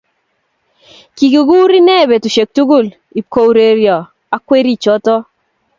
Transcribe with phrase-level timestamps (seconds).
[1.15, 2.85] Kikigur ine petusiek tugul
[3.19, 3.97] ipko urerenio
[4.35, 5.15] ak werichoto